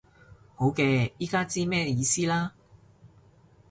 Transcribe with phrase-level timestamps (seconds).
[0.55, 2.55] 好嘅，依家知咩意思啦